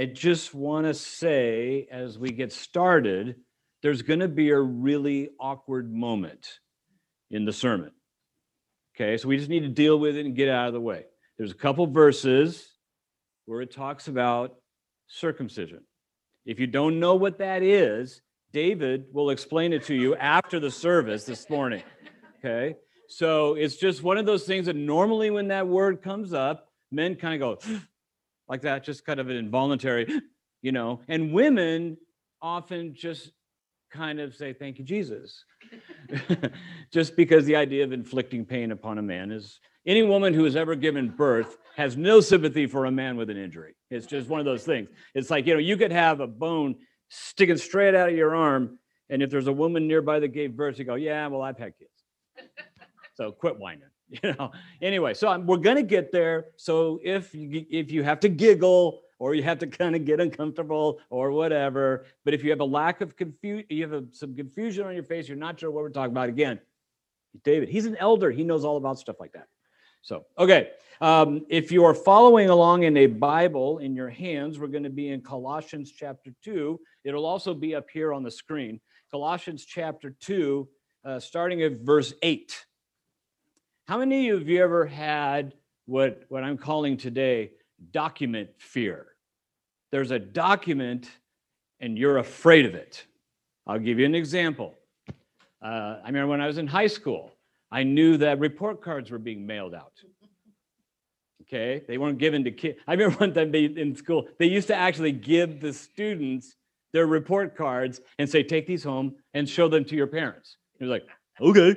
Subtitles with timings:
[0.00, 3.34] I just want to say as we get started,
[3.82, 6.60] there's going to be a really awkward moment
[7.30, 7.90] in the sermon.
[8.94, 11.04] Okay, so we just need to deal with it and get out of the way.
[11.36, 12.68] There's a couple verses
[13.46, 14.54] where it talks about
[15.08, 15.80] circumcision.
[16.46, 18.22] If you don't know what that is,
[18.52, 21.82] David will explain it to you after the service this morning.
[22.38, 22.76] Okay,
[23.08, 27.16] so it's just one of those things that normally when that word comes up, men
[27.16, 27.78] kind of go,
[28.48, 30.06] like that, just kind of an involuntary,
[30.62, 31.00] you know.
[31.08, 31.96] And women
[32.40, 33.32] often just
[33.92, 35.44] kind of say, Thank you, Jesus.
[36.92, 40.56] just because the idea of inflicting pain upon a man is any woman who has
[40.56, 43.74] ever given birth has no sympathy for a man with an injury.
[43.90, 44.88] It's just one of those things.
[45.14, 46.76] It's like, you know, you could have a bone
[47.08, 48.78] sticking straight out of your arm.
[49.08, 51.72] And if there's a woman nearby that gave birth, you go, Yeah, well, I've had
[51.78, 51.90] kids.
[53.14, 53.88] So quit whining.
[54.22, 54.50] you know?
[54.80, 56.46] Anyway so I'm, we're going to get there.
[56.56, 60.20] So if you if you have to giggle or you have to kind of get
[60.20, 64.34] uncomfortable or whatever but if you have a lack of confusion you have a, some
[64.34, 66.60] confusion on your face you're not sure what we're talking about again
[67.42, 69.48] david he's an elder he knows all about stuff like that.
[70.02, 74.68] So okay um, if you are following along in a bible in your hands we're
[74.68, 78.80] going to be in colossians chapter 2 it'll also be up here on the screen.
[79.10, 80.68] Colossians chapter 2
[81.04, 82.66] uh, starting at verse 8
[83.88, 85.54] how many of you have ever had
[85.86, 87.52] what, what I'm calling today
[87.90, 89.06] document fear?
[89.90, 91.08] There's a document
[91.80, 93.06] and you're afraid of it.
[93.66, 94.74] I'll give you an example.
[95.62, 97.32] Uh, I remember when I was in high school,
[97.72, 99.94] I knew that report cards were being mailed out.
[101.42, 102.78] Okay, they weren't given to kids.
[102.86, 106.56] I remember one time in school, they used to actually give the students
[106.92, 110.58] their report cards and say, take these home and show them to your parents.
[110.78, 111.06] It was like,
[111.40, 111.74] okay.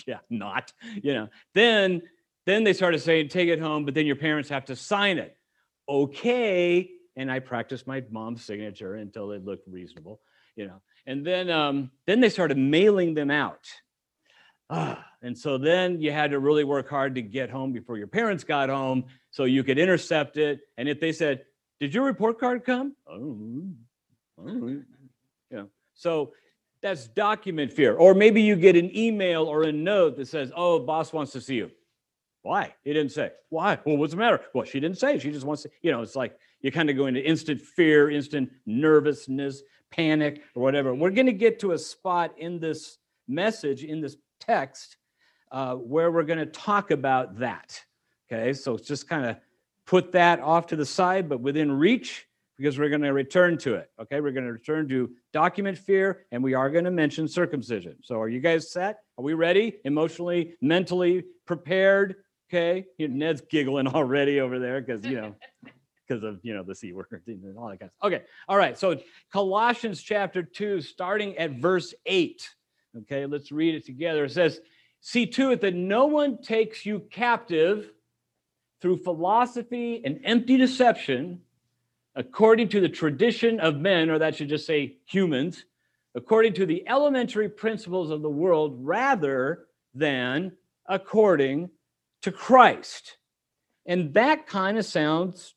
[0.06, 1.28] yeah, not, you know.
[1.54, 2.02] Then
[2.46, 5.36] then they started saying, take it home, but then your parents have to sign it.
[5.88, 6.90] Okay.
[7.16, 10.20] And I practiced my mom's signature until it looked reasonable,
[10.56, 10.80] you know.
[11.06, 13.68] And then um, then they started mailing them out.
[14.70, 18.06] Ah, and so then you had to really work hard to get home before your
[18.06, 20.60] parents got home so you could intercept it.
[20.78, 21.44] And if they said,
[21.80, 22.94] Did your report card come?
[23.08, 23.64] Oh,
[24.38, 24.82] oh.
[25.50, 25.64] yeah.
[25.94, 26.32] So
[26.82, 27.94] that's document fear.
[27.94, 31.40] Or maybe you get an email or a note that says, oh, boss wants to
[31.40, 31.70] see you.
[32.42, 32.74] Why?
[32.84, 33.32] He didn't say.
[33.50, 33.78] Why?
[33.84, 34.40] Well, what's the matter?
[34.54, 35.18] Well, she didn't say.
[35.18, 38.10] She just wants to, you know, it's like you kind of go into instant fear,
[38.10, 40.94] instant nervousness, panic, or whatever.
[40.94, 42.98] We're going to get to a spot in this
[43.28, 44.96] message, in this text,
[45.52, 47.82] uh, where we're going to talk about that.
[48.32, 49.36] Okay, so just kind of
[49.84, 52.26] put that off to the side, but within reach
[52.60, 53.90] because we're going to return to it.
[53.98, 57.96] Okay, we're going to return to document fear and we are going to mention circumcision.
[58.02, 58.98] So, are you guys set?
[59.16, 59.78] Are we ready?
[59.86, 62.16] Emotionally, mentally prepared?
[62.52, 65.34] Okay, Ned's giggling already over there because, you know,
[66.06, 68.12] because of, you know, the C word and all that kind of stuff.
[68.12, 68.78] Okay, all right.
[68.78, 69.00] So,
[69.32, 72.46] Colossians chapter 2, starting at verse 8.
[72.98, 74.26] Okay, let's read it together.
[74.26, 74.60] It says,
[75.00, 77.90] See to it that no one takes you captive
[78.82, 81.40] through philosophy and empty deception
[82.20, 85.64] according to the tradition of men, or that should just say humans,
[86.14, 89.64] according to the elementary principles of the world, rather
[89.94, 90.52] than
[90.86, 91.70] according
[92.20, 93.16] to Christ.
[93.86, 95.54] And that kind of sounds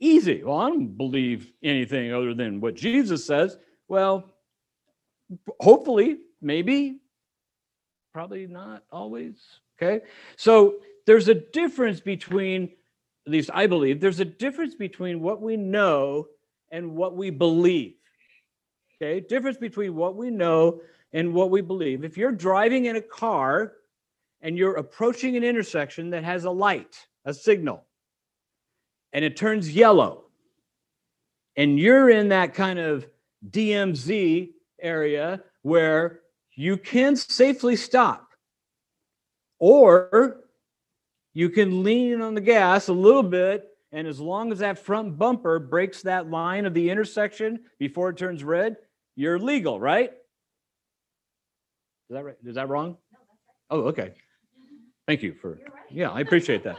[0.00, 0.42] easy.
[0.42, 3.58] Well, I don't believe anything other than what Jesus says.
[3.86, 4.32] Well,
[5.60, 7.00] hopefully, maybe,
[8.14, 9.36] probably not always.
[9.76, 10.06] Okay.
[10.36, 12.70] So there's a difference between
[13.26, 16.28] at least I believe, there's a difference between what we know
[16.70, 17.94] and what we believe.
[18.96, 20.80] Okay, difference between what we know
[21.12, 22.04] and what we believe.
[22.04, 23.72] If you're driving in a car
[24.40, 27.84] and you're approaching an intersection that has a light, a signal,
[29.12, 30.24] and it turns yellow,
[31.56, 33.06] and you're in that kind of
[33.50, 36.20] DMZ area where
[36.56, 38.30] you can safely stop,
[39.58, 40.43] or
[41.34, 45.18] you can lean on the gas a little bit, and as long as that front
[45.18, 48.76] bumper breaks that line of the intersection before it turns red,
[49.16, 50.12] you're legal, right?
[52.08, 52.36] Is that right?
[52.44, 52.96] Is that wrong?
[53.70, 54.14] Oh, okay.
[55.06, 55.58] Thank you for
[55.90, 56.78] yeah, I appreciate that.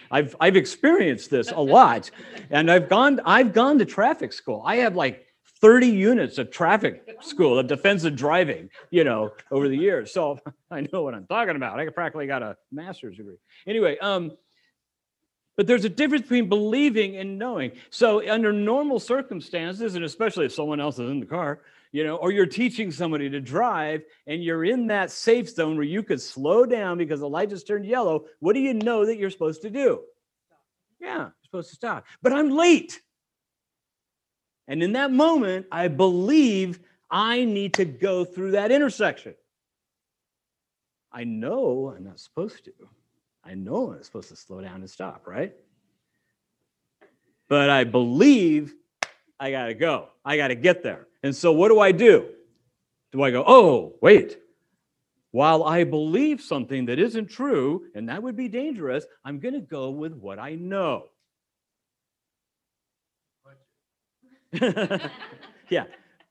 [0.10, 2.10] I've I've experienced this a lot,
[2.50, 4.62] and I've gone I've gone to traffic school.
[4.64, 5.25] I have like
[5.60, 10.12] 30 units of traffic school of defensive driving, you know, over the years.
[10.12, 10.38] So
[10.70, 11.78] I know what I'm talking about.
[11.78, 13.36] I practically got a master's degree.
[13.66, 14.32] Anyway, um,
[15.56, 17.72] but there's a difference between believing and knowing.
[17.88, 21.60] So under normal circumstances, and especially if someone else is in the car,
[21.92, 25.84] you know, or you're teaching somebody to drive and you're in that safe zone where
[25.84, 29.16] you could slow down because the light just turned yellow, what do you know that
[29.16, 30.02] you're supposed to do?
[31.00, 32.04] Yeah, you're supposed to stop.
[32.20, 33.00] But I'm late.
[34.68, 36.80] And in that moment, I believe
[37.10, 39.34] I need to go through that intersection.
[41.12, 42.72] I know I'm not supposed to.
[43.44, 45.54] I know I'm supposed to slow down and stop, right?
[47.48, 48.74] But I believe
[49.38, 50.08] I got to go.
[50.24, 51.06] I got to get there.
[51.22, 52.26] And so what do I do?
[53.12, 54.38] Do I go, oh, wait,
[55.30, 59.60] while I believe something that isn't true, and that would be dangerous, I'm going to
[59.60, 61.08] go with what I know.
[65.70, 65.84] yeah,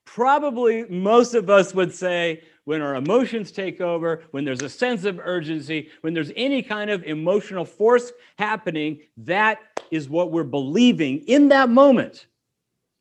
[0.06, 5.06] probably most of us would say when our emotions take over, when there's a sense
[5.06, 9.60] of urgency, when there's any kind of emotional force happening, that
[9.92, 12.26] is what we're believing in that moment.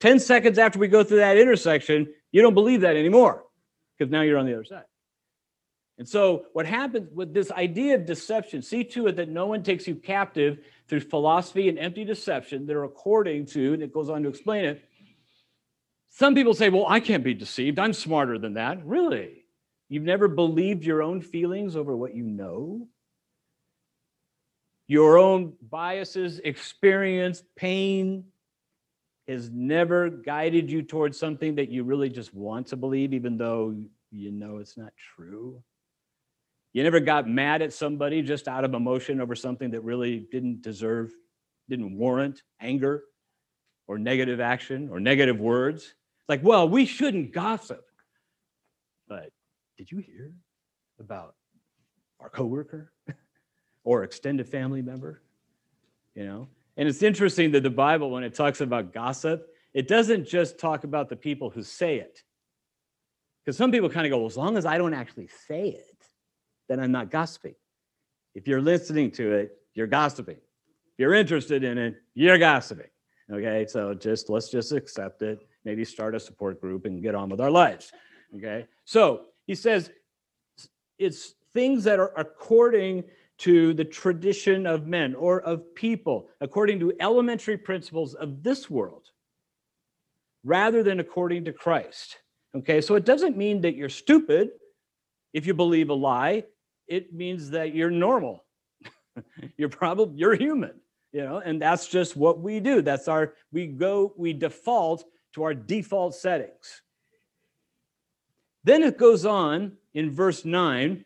[0.01, 3.45] 10 seconds after we go through that intersection, you don't believe that anymore
[3.97, 4.85] because now you're on the other side.
[5.97, 9.63] And so, what happens with this idea of deception, see to it that no one
[9.63, 14.11] takes you captive through philosophy and empty deception that are according to, and it goes
[14.11, 14.85] on to explain it.
[16.17, 17.81] Some people say, well, I can't be deceived.
[17.81, 18.87] I'm smarter than that.
[18.87, 19.47] Really?
[19.89, 22.87] You've never believed your own feelings over what you know?
[24.87, 28.27] Your own biases, experience, pain
[29.27, 33.75] has never guided you towards something that you really just want to believe, even though
[34.13, 35.61] you know it's not true?
[36.75, 40.63] You never got mad at somebody just out of emotion over something that really didn't
[40.63, 41.13] deserve,
[41.69, 43.03] didn't warrant anger
[43.89, 45.95] or negative action or negative words.
[46.29, 47.85] Like, well, we shouldn't gossip.
[49.09, 49.31] But
[49.77, 50.33] did you hear
[50.99, 51.35] about
[52.21, 52.93] our coworker
[53.85, 55.23] or extended family member?
[56.15, 56.49] You know?
[56.77, 60.85] And it's interesting that the Bible, when it talks about gossip, it doesn't just talk
[60.85, 62.23] about the people who say it.
[63.45, 66.07] Because some people kind of go, well, as long as I don't actually say it,
[66.69, 67.55] then I'm not gossiping.
[68.35, 70.37] If you're listening to it, you're gossiping.
[70.37, 72.89] If you're interested in it, you're gossiping.
[73.31, 75.47] Okay, so just let's just accept it.
[75.65, 77.93] Maybe start a support group and get on with our lives.
[78.37, 79.91] Okay, so he says
[80.99, 83.05] it's things that are according
[83.39, 89.11] to the tradition of men or of people, according to elementary principles of this world,
[90.45, 92.17] rather than according to Christ.
[92.57, 94.51] Okay, so it doesn't mean that you're stupid
[95.33, 96.45] if you believe a lie
[96.87, 98.45] it means that you're normal.
[99.57, 100.81] you're probably you're human,
[101.13, 102.83] you know, and that's just what we do.
[102.83, 106.83] That's our we go we default to our default settings.
[108.63, 111.05] Then it goes on in verse 9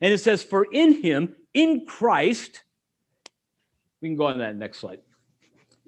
[0.00, 2.62] and it says for in him in Christ
[4.00, 5.00] we can go on that next slide.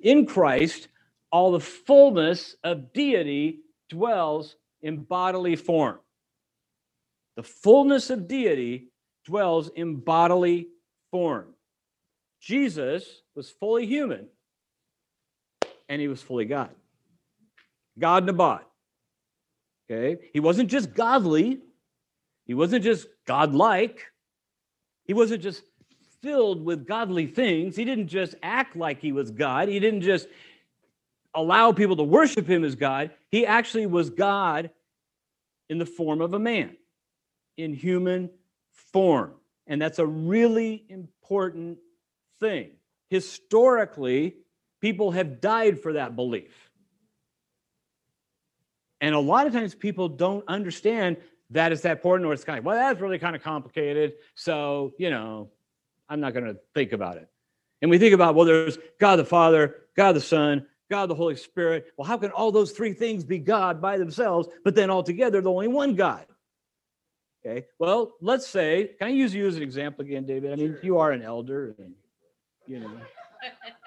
[0.00, 0.88] In Christ
[1.32, 5.98] all the fullness of deity dwells in bodily form.
[7.36, 8.88] The fullness of deity
[9.24, 10.68] dwells in bodily
[11.10, 11.54] form.
[12.40, 14.28] Jesus was fully human
[15.88, 16.70] and he was fully God.
[18.00, 18.62] God Nabad.
[19.90, 20.22] Okay?
[20.32, 21.60] He wasn't just godly,
[22.46, 24.12] he wasn't just godlike,
[25.04, 25.62] he wasn't just
[26.22, 27.76] filled with godly things.
[27.76, 30.28] He didn't just act like he was God, he didn't just
[31.34, 33.10] allow people to worship him as God.
[33.30, 34.70] He actually was God
[35.68, 36.76] in the form of a man,
[37.56, 38.30] in human
[38.92, 39.34] form.
[39.66, 41.78] And that's a really important
[42.40, 42.70] thing.
[43.08, 44.34] Historically,
[44.80, 46.69] people have died for that belief.
[49.00, 51.16] And a lot of times people don't understand
[51.50, 54.14] that it's that important, or it's kind of, well, that's really kind of complicated.
[54.34, 55.50] So, you know,
[56.08, 57.28] I'm not going to think about it.
[57.82, 61.36] And we think about, well, there's God the Father, God the Son, God the Holy
[61.36, 61.86] Spirit.
[61.96, 65.46] Well, how can all those three things be God by themselves, but then altogether, there's
[65.46, 66.26] only one God?
[67.44, 67.66] Okay.
[67.78, 70.52] Well, let's say, can I use you as an example again, David?
[70.52, 71.94] I mean, you are an elder, and
[72.66, 72.90] you know,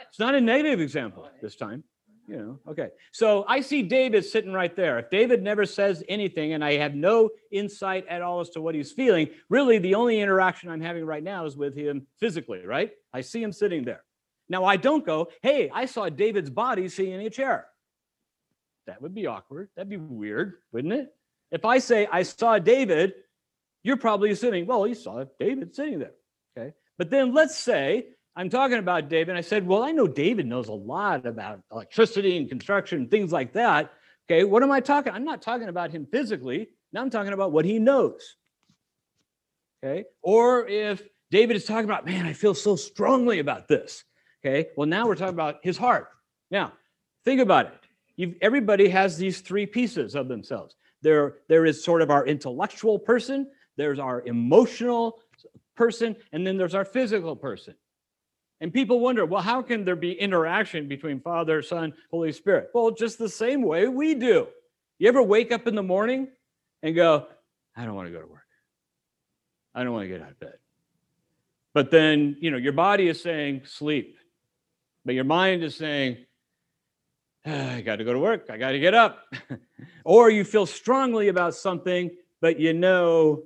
[0.10, 1.84] it's not a negative example this time.
[2.28, 2.90] You know, okay.
[3.12, 4.98] So I see David sitting right there.
[4.98, 8.76] If David never says anything and I have no insight at all as to what
[8.76, 12.92] he's feeling, really the only interaction I'm having right now is with him physically, right?
[13.14, 14.04] I see him sitting there.
[14.48, 17.68] Now I don't go, hey, I saw David's body sitting in a chair.
[18.88, 19.70] That would be awkward.
[19.76, 21.14] That'd be weird, wouldn't it?
[21.52, 23.14] If I say I saw David
[23.84, 26.14] you're probably assuming, well, you saw David sitting there.
[26.58, 26.74] Okay.
[26.98, 29.36] But then let's say I'm talking about David.
[29.36, 33.32] I said, well, I know David knows a lot about electricity and construction and things
[33.32, 33.92] like that.
[34.30, 34.44] Okay.
[34.44, 35.14] What am I talking?
[35.14, 36.70] I'm not talking about him physically.
[36.92, 38.36] Now I'm talking about what he knows.
[39.84, 40.06] Okay.
[40.22, 44.04] Or if David is talking about, man, I feel so strongly about this.
[44.44, 44.70] Okay.
[44.76, 46.10] Well, now we're talking about his heart.
[46.50, 46.74] Now,
[47.26, 47.80] think about it.
[48.16, 50.76] You've, everybody has these three pieces of themselves.
[51.02, 55.20] There, there is sort of our intellectual person, there's our emotional
[55.76, 57.76] person, and then there's our physical person.
[58.64, 62.70] And people wonder, well, how can there be interaction between Father, Son, Holy Spirit?
[62.74, 64.48] Well, just the same way we do.
[65.00, 66.30] You ever wake up in the morning
[66.82, 67.28] and go,
[67.76, 68.48] I don't want to go to work.
[69.76, 70.54] I don't want to get out of bed.
[71.74, 74.18] But then, you know, your body is saying sleep,
[75.04, 76.20] but your mind is saying,
[77.46, 78.50] ah, I got to go to work.
[78.50, 79.26] I got to get up.
[80.06, 83.44] or you feel strongly about something, but you know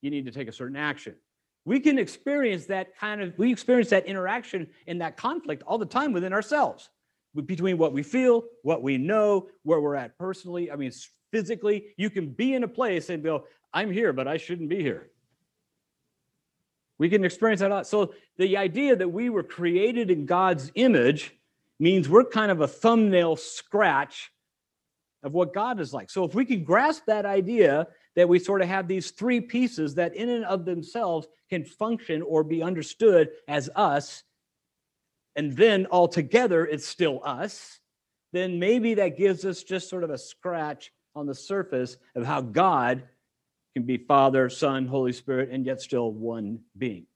[0.00, 1.16] you need to take a certain action
[1.66, 5.84] we can experience that kind of we experience that interaction and that conflict all the
[5.84, 6.88] time within ourselves
[7.44, 10.70] between what we feel what we know where we're at personally.
[10.70, 10.92] I mean
[11.30, 13.44] physically you can be in a place and go
[13.74, 15.10] i'm here but i shouldn't be here.
[16.98, 17.86] We can experience that a lot.
[17.86, 21.34] So the idea that we were created in god's image
[21.78, 24.30] means we're kind of a thumbnail scratch
[25.22, 26.10] of what god is like.
[26.10, 29.94] So if we can grasp that idea that we sort of have these three pieces
[29.94, 34.24] that in and of themselves can function or be understood as us,
[35.36, 37.78] and then altogether it's still us,
[38.32, 42.40] then maybe that gives us just sort of a scratch on the surface of how
[42.40, 43.04] God
[43.74, 47.06] can be Father, Son, Holy Spirit, and yet still one being.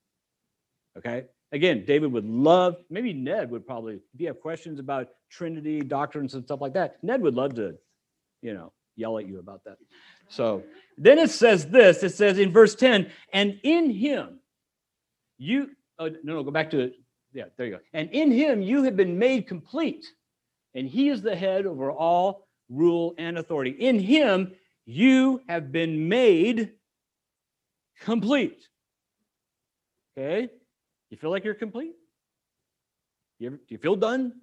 [0.97, 1.25] Okay?
[1.53, 6.35] Again, David would love, maybe Ned would probably, if you have questions about Trinity doctrines
[6.35, 7.77] and stuff like that, Ned would love to,
[8.43, 9.79] you know, yell at you about that.
[10.31, 10.63] So
[10.97, 14.39] then it says this it says in verse 10, and in him
[15.37, 16.95] you, oh, no, no, go back to it.
[17.33, 17.81] Yeah, there you go.
[17.93, 20.07] And in him you have been made complete,
[20.75, 23.71] and he is the head over all rule and authority.
[23.71, 24.55] In him
[24.87, 26.73] you have been made
[28.01, 28.69] complete.
[30.17, 30.49] Okay?
[31.11, 31.95] You feel like you're complete?
[33.39, 34.35] You ever, do you feel done?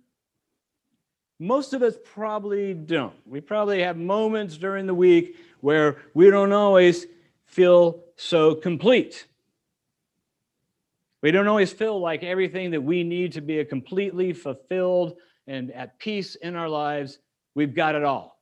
[1.40, 3.16] Most of us probably don't.
[3.26, 7.06] We probably have moments during the week where we don't always
[7.46, 9.26] feel so complete.
[11.22, 15.72] We don't always feel like everything that we need to be a completely fulfilled and
[15.72, 17.20] at peace in our lives,
[17.56, 18.40] we've got it all.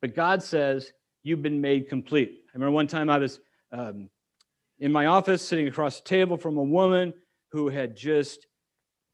[0.00, 2.44] But God says, You've been made complete.
[2.48, 3.40] I remember one time I was
[3.72, 4.08] um,
[4.78, 7.12] in my office sitting across the table from a woman
[7.52, 8.46] who had just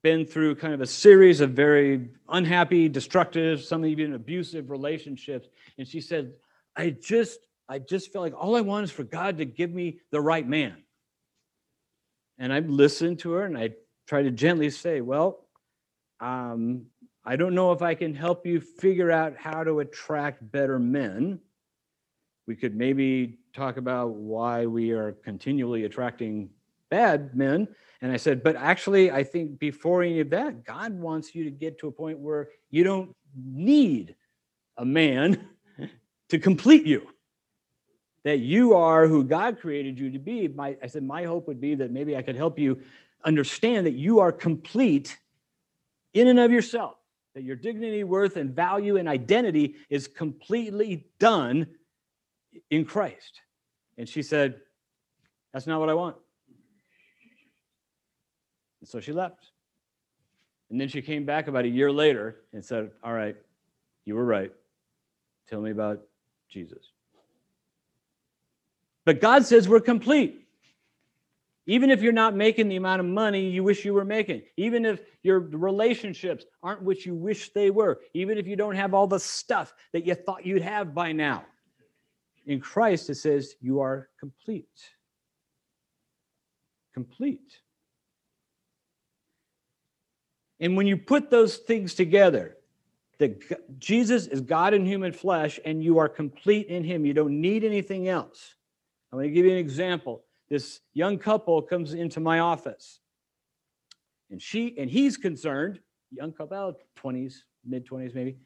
[0.05, 5.49] been through kind of a series of very unhappy, destructive, some even abusive relationships.
[5.79, 6.35] And she said,
[6.77, 10.01] I just, I just felt like all I want is for God to give me
[10.11, 10.77] the right man.
[12.39, 13.71] And I listened to her and I
[14.07, 15.47] tried to gently say, Well,
[16.21, 16.87] um,
[17.25, 21.41] I don't know if I can help you figure out how to attract better men.
[22.47, 26.51] We could maybe talk about why we are continually attracting
[26.89, 27.67] bad men.
[28.01, 31.51] And I said, but actually, I think before any of that, God wants you to
[31.51, 34.15] get to a point where you don't need
[34.77, 35.49] a man
[36.31, 37.09] to complete you.
[38.25, 40.49] That you are who God created you to be.
[40.49, 42.81] My, I said, my hope would be that maybe I could help you
[43.25, 45.17] understand that you are complete
[46.15, 46.97] in and of yourself,
[47.35, 51.67] that your dignity, worth, and value and identity is completely done
[52.71, 53.43] in Christ.
[53.99, 54.61] And she said,
[55.53, 56.17] That's not what I want.
[58.81, 59.51] And so she left.
[60.71, 63.37] And then she came back about a year later and said, All right,
[64.05, 64.53] you were right.
[65.49, 66.01] Tell me about
[66.57, 66.91] Jesus.
[69.05, 70.41] But God says we're complete.
[71.67, 74.87] Even if you're not making the amount of money you wish you were making, even
[74.87, 79.07] if your relationships aren't what you wish they were, even if you don't have all
[79.07, 81.45] the stuff that you thought you'd have by now,
[82.47, 84.65] in Christ it says you are complete.
[86.95, 87.61] Complete.
[90.59, 92.56] And when you put those things together,
[93.19, 97.41] that Jesus is God in human flesh and you are complete in him, you don't
[97.41, 98.55] need anything else.
[99.13, 100.23] I'm going to give you an example.
[100.49, 103.01] This young couple comes into my office.
[104.31, 105.81] And she and he's concerned,
[106.11, 108.37] young couple, 20s, mid 20s maybe.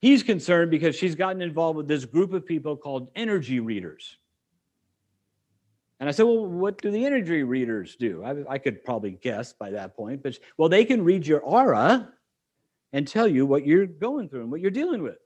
[0.00, 4.16] He's concerned because she's gotten involved with this group of people called energy readers.
[6.00, 8.24] And I said, well, what do the energy readers do?
[8.24, 12.12] I, I, could probably guess by that point, but well, they can read your aura
[12.92, 15.18] and tell you what you're going through and what you're dealing with.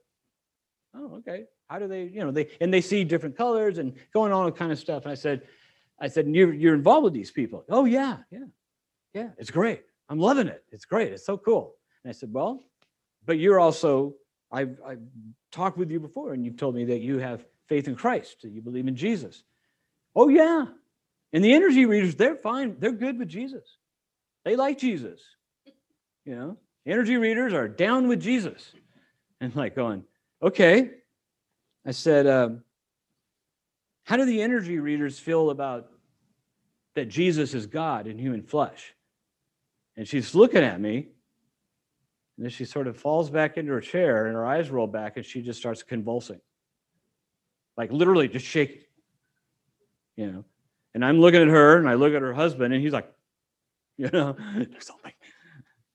[0.95, 1.45] Oh, okay.
[1.69, 4.71] How do they, you know, they and they see different colors and going on kind
[4.71, 5.03] of stuff.
[5.03, 5.41] And I said,
[5.99, 7.65] I said, you're you're involved with these people.
[7.69, 8.45] Oh, yeah, yeah,
[9.13, 9.29] yeah.
[9.37, 9.83] It's great.
[10.09, 10.63] I'm loving it.
[10.71, 11.11] It's great.
[11.11, 11.75] It's so cool.
[12.03, 12.63] And I said, well,
[13.25, 14.15] but you're also,
[14.51, 15.01] I've I've
[15.51, 18.49] talked with you before, and you've told me that you have faith in Christ, that
[18.49, 19.43] you believe in Jesus.
[20.15, 20.65] Oh, yeah.
[21.33, 22.77] And the energy readers, they're fine.
[22.79, 23.77] They're good with Jesus.
[24.45, 25.21] They like Jesus.
[26.23, 26.57] You know,
[26.87, 28.71] energy readers are down with Jesus.
[29.39, 30.03] And like going,
[30.41, 30.91] okay.
[31.85, 32.63] I said, um,
[34.03, 35.89] how do the energy readers feel about
[36.95, 38.95] that Jesus is God in human flesh?
[39.95, 41.09] And she's looking at me.
[42.37, 45.17] And then she sort of falls back into her chair and her eyes roll back
[45.17, 46.39] and she just starts convulsing.
[47.75, 48.81] Like literally just shaking.
[50.15, 50.45] You know.
[50.93, 53.11] And I'm looking at her and I look at her husband and he's like,
[53.97, 54.35] you know,
[54.79, 55.13] something.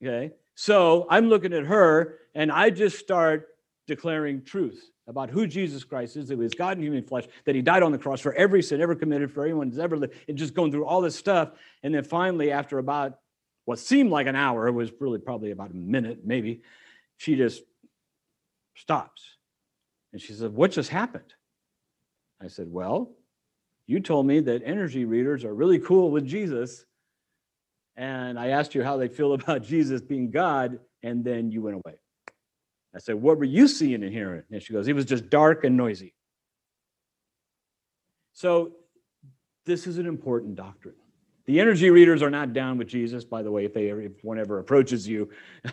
[0.02, 0.32] Okay.
[0.54, 3.48] So I'm looking at her and I just start
[3.86, 7.54] declaring truth about who Jesus Christ is, that he was God in human flesh, that
[7.54, 10.14] he died on the cross for every sin ever committed, for anyone who's ever lived,
[10.28, 11.50] and just going through all this stuff.
[11.82, 13.18] And then finally, after about
[13.64, 16.62] what seemed like an hour, it was really probably about a minute, maybe,
[17.16, 17.62] she just
[18.74, 19.22] stops.
[20.12, 21.34] And she said, What just happened?
[22.40, 23.12] I said, Well,
[23.86, 26.84] you told me that energy readers are really cool with Jesus.
[27.96, 31.76] And I asked you how they feel about Jesus being God, and then you went
[31.76, 31.96] away.
[32.94, 34.42] I said, What were you seeing and hearing?
[34.50, 36.14] And she goes, It was just dark and noisy.
[38.34, 38.72] So,
[39.64, 40.94] this is an important doctrine.
[41.46, 44.38] The energy readers are not down with Jesus, by the way, if they if one
[44.38, 45.30] ever approaches you.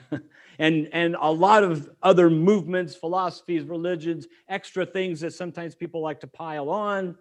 [0.59, 6.21] and and a lot of other movements, philosophies, religions, extra things that sometimes people like
[6.21, 7.15] to pile on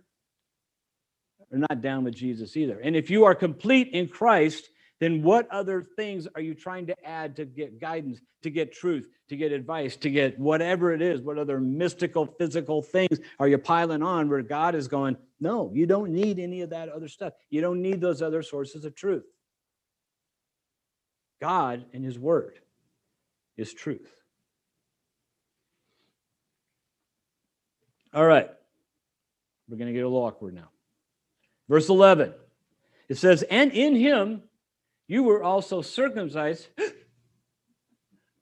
[1.53, 2.79] are not down with Jesus either.
[2.81, 7.07] And if you are complete in Christ, then what other things are you trying to
[7.07, 11.21] add to get guidance, to get truth, to get advice, to get whatever it is?
[11.21, 15.87] What other mystical, physical things are you piling on where God is going, no, you
[15.87, 17.33] don't need any of that other stuff.
[17.49, 19.25] You don't need those other sources of truth.
[21.41, 22.59] God and His Word
[23.57, 24.13] is truth.
[28.13, 28.49] All right.
[29.69, 30.71] We're going to get a little awkward now.
[31.69, 32.33] Verse 11.
[33.09, 34.43] It says, And in him
[35.09, 36.69] you were also circumcised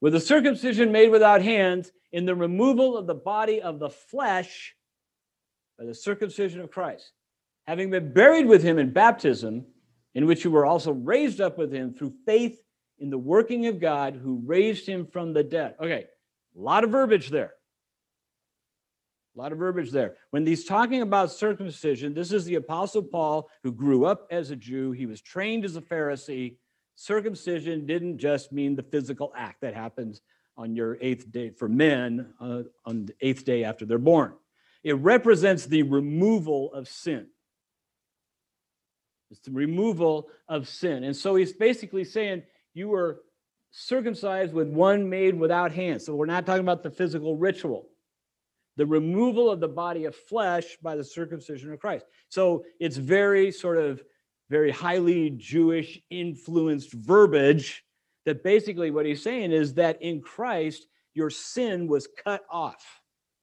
[0.01, 4.75] with a circumcision made without hands in the removal of the body of the flesh
[5.79, 7.13] by the circumcision of Christ,
[7.67, 9.65] having been buried with him in baptism,
[10.15, 12.61] in which you were also raised up with him through faith
[12.99, 15.75] in the working of God who raised him from the dead.
[15.81, 16.05] Okay,
[16.57, 17.53] a lot of verbiage there.
[19.37, 20.15] A lot of verbiage there.
[20.31, 24.57] When he's talking about circumcision, this is the Apostle Paul who grew up as a
[24.57, 24.93] Jew.
[24.93, 26.57] He was trained as a Pharisee.
[26.95, 30.23] Circumcision didn't just mean the physical act that happens
[30.57, 34.33] on your eighth day for men uh, on the eighth day after they're born.
[34.83, 37.27] It represents the removal of sin.
[39.31, 41.05] It's the removal of sin.
[41.05, 43.21] And so he's basically saying you were
[43.71, 46.07] circumcised with one made without hands.
[46.07, 47.91] So we're not talking about the physical ritual
[48.77, 52.07] the removal of the body of flesh by the circumcision of Christ.
[52.29, 54.03] So it's very sort of
[54.51, 57.85] very highly Jewish influenced verbiage
[58.27, 62.85] that basically what he's saying is that in Christ, your sin was cut off.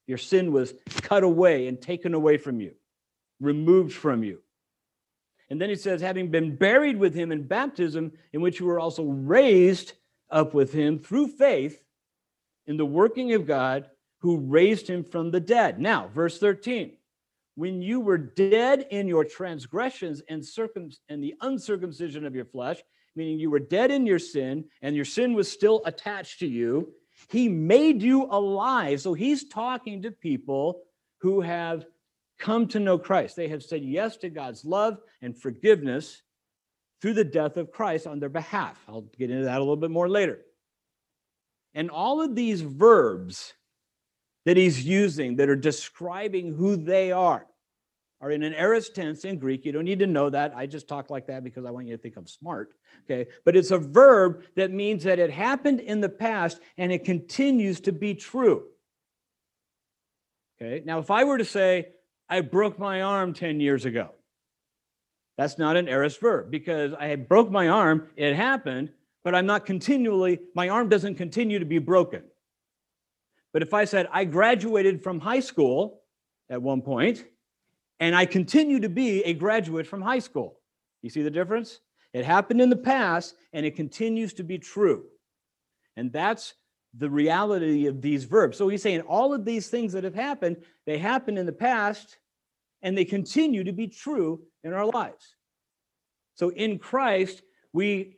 [0.08, 2.74] Your sin was cut away and taken away from you,
[3.40, 4.40] removed from you.
[5.50, 8.80] And then he says, having been buried with him in baptism, in which you were
[8.80, 9.94] also raised
[10.30, 11.82] up with him through faith
[12.66, 13.90] in the working of God
[14.24, 15.82] who raised him from the dead.
[15.82, 16.94] Now, verse 13.
[17.56, 22.78] When you were dead in your transgressions and, circum- and the uncircumcision of your flesh,
[23.18, 26.94] meaning you were dead in your sin and your sin was still attached to you,
[27.28, 29.02] he made you alive.
[29.02, 30.84] So he's talking to people
[31.20, 31.86] who have
[32.40, 33.36] come to know Christ.
[33.36, 36.22] They have said yes to God's love and forgiveness
[37.02, 38.82] through the death of Christ on their behalf.
[38.88, 40.40] I'll get into that a little bit more later.
[41.74, 43.54] And all of these verbs
[44.46, 47.46] that he's using that are describing who they are
[48.24, 49.66] are in an aorist tense in Greek.
[49.66, 50.54] You don't need to know that.
[50.56, 52.74] I just talk like that because I want you to think I'm smart.
[53.04, 53.30] Okay.
[53.44, 57.82] But it's a verb that means that it happened in the past and it continues
[57.82, 58.64] to be true.
[60.56, 60.82] Okay.
[60.86, 61.90] Now, if I were to say,
[62.30, 64.12] I broke my arm 10 years ago,
[65.38, 68.94] that's not an aorist verb because I broke my arm, it happened,
[69.26, 72.24] but I'm not continually, my arm doesn't continue to be broken.
[73.54, 76.02] But if I said, I graduated from high school
[76.50, 77.24] at one point,
[78.00, 80.60] and I continue to be a graduate from high school,
[81.02, 81.80] you see the difference?
[82.14, 85.06] It happened in the past, and it continues to be true.
[85.96, 86.56] And that's
[86.96, 88.58] the reality of these verbs.
[88.58, 92.18] So he's saying all of these things that have happened, they happened in the past,
[92.82, 95.36] and they continue to be true in our lives.
[96.36, 98.18] So in Christ, we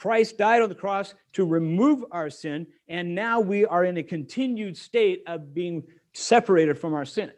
[0.00, 4.02] Christ died on the cross to remove our sin, and now we are in a
[4.02, 5.82] continued state of being
[6.14, 7.30] separated from our sin.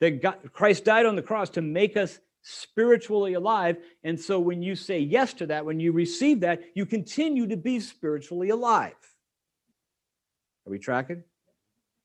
[0.00, 3.78] That God, Christ died on the cross to make us spiritually alive.
[4.02, 7.56] And so when you say yes to that, when you receive that, you continue to
[7.56, 8.92] be spiritually alive.
[10.66, 11.24] Are we tracking?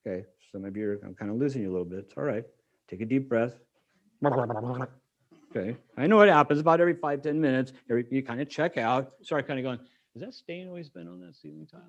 [0.08, 2.00] Okay, some of you are, I'm kind of losing you a little bit.
[2.00, 2.46] It's all right.
[2.88, 3.60] Take a deep breath.
[5.56, 5.78] Okay.
[5.98, 7.74] I know what happens about every five, 10 minutes.
[7.90, 9.80] Every, you kind of check out, start kind of going,
[10.14, 11.82] has that stain always been on that ceiling tile?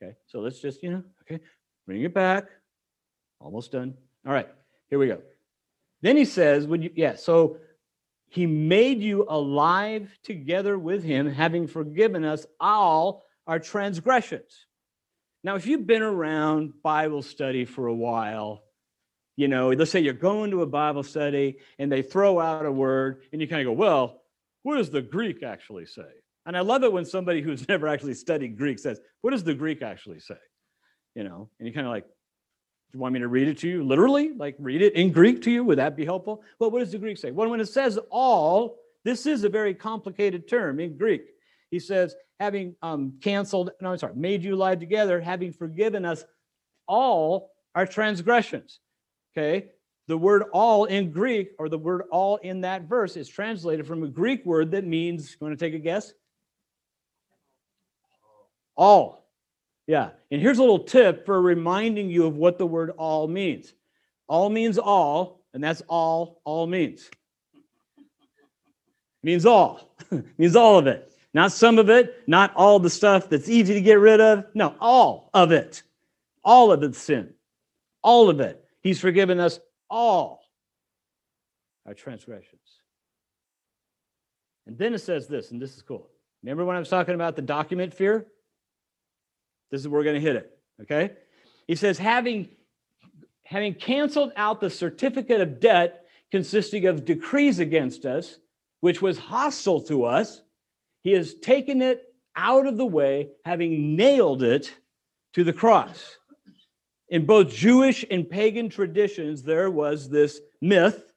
[0.00, 0.16] Okay.
[0.26, 1.42] So let's just, you know, okay,
[1.86, 2.44] bring it back.
[3.40, 3.94] Almost done.
[4.26, 4.48] All right.
[4.88, 5.20] Here we go.
[6.00, 7.58] Then he says, would you, yeah, so
[8.28, 14.66] he made you alive together with him, having forgiven us all our transgressions.
[15.44, 18.62] Now, if you've been around Bible study for a while,
[19.36, 22.72] you know, let's say you're going to a Bible study and they throw out a
[22.72, 24.22] word and you kind of go, well,
[24.62, 26.02] what does the Greek actually say?
[26.44, 29.54] And I love it when somebody who's never actually studied Greek says, what does the
[29.54, 30.36] Greek actually say?
[31.14, 33.68] You know, and you kind of like, do you want me to read it to
[33.68, 34.32] you literally?
[34.32, 35.64] Like read it in Greek to you?
[35.64, 36.42] Would that be helpful?
[36.58, 37.30] Well, what does the Greek say?
[37.30, 41.22] Well, when it says all, this is a very complicated term in Greek.
[41.70, 46.24] He says, having um, canceled, no, I'm sorry, made you alive together, having forgiven us
[46.86, 48.78] all our transgressions.
[49.36, 49.66] Okay.
[50.08, 54.02] The word all in Greek, or the word all in that verse, is translated from
[54.02, 56.12] a Greek word that means, you want to take a guess?
[58.76, 59.26] All.
[59.86, 60.10] Yeah.
[60.30, 63.72] And here's a little tip for reminding you of what the word all means.
[64.28, 67.10] All means all, and that's all all means.
[69.22, 69.94] Means all.
[70.38, 71.12] means all of it.
[71.34, 74.44] Not some of it, not all the stuff that's easy to get rid of.
[74.54, 75.82] No, all of it.
[76.44, 77.32] All of it's sin.
[78.02, 78.61] All of it.
[78.82, 80.42] He's forgiven us all
[81.86, 82.60] our transgressions.
[84.66, 86.08] And then it says this, and this is cool.
[86.42, 88.26] Remember when I was talking about the document fear?
[89.70, 90.58] This is where we're going to hit it.
[90.82, 91.12] Okay.
[91.66, 92.48] He says, having,
[93.44, 98.38] having canceled out the certificate of debt consisting of decrees against us,
[98.80, 100.42] which was hostile to us,
[101.02, 102.02] he has taken it
[102.36, 104.72] out of the way, having nailed it
[105.34, 106.16] to the cross.
[107.12, 111.12] In both Jewish and pagan traditions, there was this myth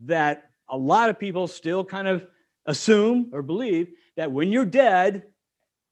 [0.00, 2.26] that a lot of people still kind of
[2.66, 5.22] assume or believe that when you're dead,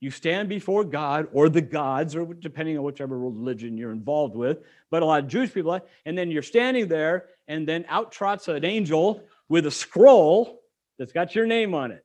[0.00, 4.64] you stand before God or the gods, or depending on whichever religion you're involved with.
[4.90, 8.48] But a lot of Jewish people, and then you're standing there, and then out trots
[8.48, 10.60] an angel with a scroll
[10.98, 12.04] that's got your name on it.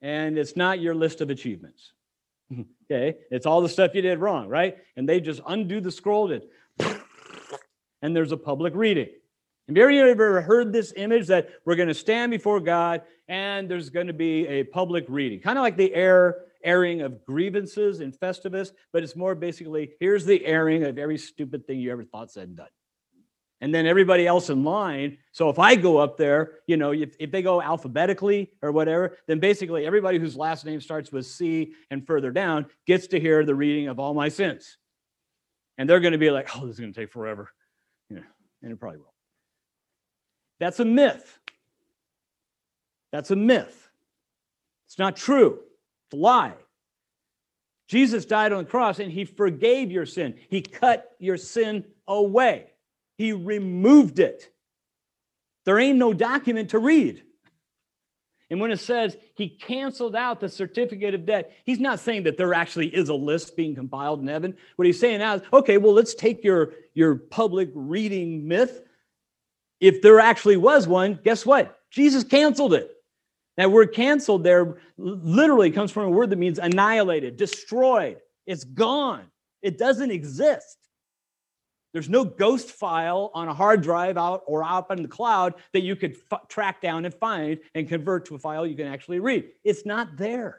[0.00, 1.92] And it's not your list of achievements.
[2.90, 4.76] okay, it's all the stuff you did wrong, right?
[4.96, 6.42] And they just undo the scroll, and,
[8.02, 9.08] and there's a public reading.
[9.68, 13.88] Have you ever heard this image that we're going to stand before God and there's
[13.88, 15.40] going to be a public reading?
[15.40, 20.24] Kind of like the air airing of grievances in Festivus, but it's more basically here's
[20.24, 22.68] the airing of every stupid thing you ever thought, said, and done.
[23.60, 25.18] And then everybody else in line.
[25.32, 29.16] So if I go up there, you know, if, if they go alphabetically or whatever,
[29.26, 33.44] then basically everybody whose last name starts with C and further down gets to hear
[33.44, 34.76] the reading of all my sins.
[35.78, 37.50] And they're going to be like, oh, this is going to take forever.
[38.10, 38.22] You know,
[38.62, 39.14] and it probably will.
[40.60, 41.38] That's a myth.
[43.12, 43.90] That's a myth.
[44.86, 45.60] It's not true
[46.06, 46.54] It's a lie.
[47.88, 50.34] Jesus died on the cross and he forgave your sin.
[50.48, 52.73] He cut your sin away.
[53.16, 54.50] He removed it.
[55.64, 57.22] There ain't no document to read.
[58.50, 62.36] And when it says he canceled out the certificate of debt, he's not saying that
[62.36, 64.56] there actually is a list being compiled in heaven.
[64.76, 68.82] What he's saying now is, okay, well, let's take your, your public reading myth.
[69.80, 71.78] If there actually was one, guess what?
[71.90, 72.90] Jesus canceled it.
[73.56, 78.18] That word canceled there literally comes from a word that means annihilated, destroyed.
[78.46, 79.24] It's gone.
[79.62, 80.76] It doesn't exist.
[81.94, 85.82] There's no ghost file on a hard drive out or up in the cloud that
[85.82, 89.20] you could f- track down and find and convert to a file you can actually
[89.20, 89.44] read.
[89.62, 90.58] It's not there.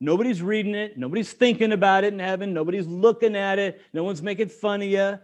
[0.00, 0.96] Nobody's reading it.
[0.96, 2.54] Nobody's thinking about it in heaven.
[2.54, 3.82] Nobody's looking at it.
[3.92, 5.18] No one's making fun of you.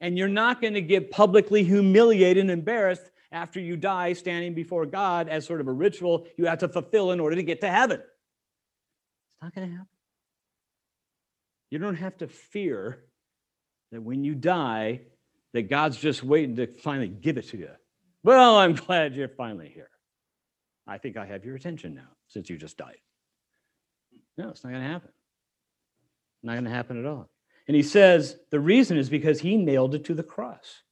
[0.00, 4.86] And you're not going to get publicly humiliated and embarrassed after you die standing before
[4.86, 7.68] God as sort of a ritual you have to fulfill in order to get to
[7.68, 8.00] heaven.
[8.00, 9.99] It's not going to happen.
[11.70, 13.04] You don't have to fear
[13.92, 15.00] that when you die,
[15.52, 17.70] that God's just waiting to finally give it to you.
[18.22, 19.90] Well, I'm glad you're finally here.
[20.86, 22.98] I think I have your attention now since you just died.
[24.36, 25.10] No, it's not going to happen.
[26.42, 27.28] Not going to happen at all.
[27.68, 30.82] And he says the reason is because he nailed it to the cross.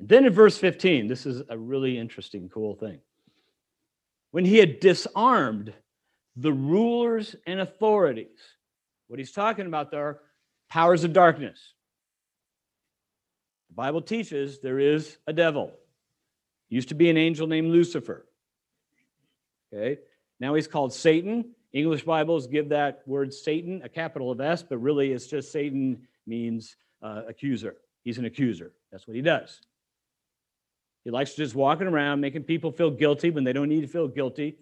[0.00, 2.98] Then in verse 15, this is a really interesting, cool thing.
[4.32, 5.72] When he had disarmed
[6.34, 8.40] the rulers and authorities,
[9.12, 10.20] what he's talking about there are
[10.70, 11.74] powers of darkness.
[13.68, 15.74] The Bible teaches there is a devil.
[16.70, 18.26] Used to be an angel named Lucifer.
[19.70, 20.00] Okay,
[20.40, 21.50] now he's called Satan.
[21.74, 26.08] English Bibles give that word Satan a capital of S, but really it's just Satan
[26.26, 27.76] means uh, accuser.
[28.04, 28.72] He's an accuser.
[28.90, 29.60] That's what he does.
[31.04, 34.08] He likes just walking around making people feel guilty when they don't need to feel
[34.08, 34.56] guilty,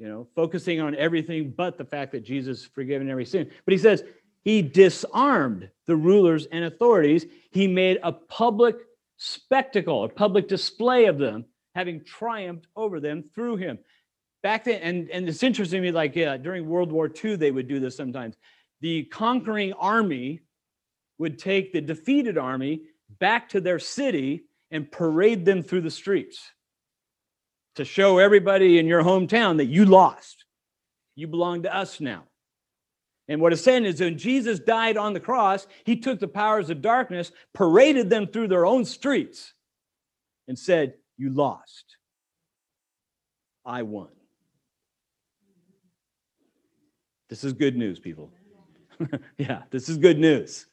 [0.00, 3.50] you know, focusing on everything but the fact that Jesus forgiven every sin.
[3.66, 4.02] But he says
[4.42, 7.26] he disarmed the rulers and authorities.
[7.50, 8.76] He made a public
[9.18, 13.78] spectacle, a public display of them, having triumphed over them through him.
[14.42, 17.50] Back then, and, and it's interesting to me, like yeah, during World War II, they
[17.50, 18.36] would do this sometimes.
[18.80, 20.40] The conquering army
[21.18, 22.84] would take the defeated army
[23.18, 26.52] back to their city and parade them through the streets
[27.76, 30.44] to show everybody in your hometown that you lost.
[31.14, 32.24] You belong to us now.
[33.28, 36.68] And what it's saying is when Jesus died on the cross, he took the powers
[36.68, 39.54] of darkness, paraded them through their own streets,
[40.48, 41.96] and said, You lost.
[43.64, 44.08] I won.
[47.28, 48.32] This is good news, people.
[49.38, 50.66] yeah, this is good news.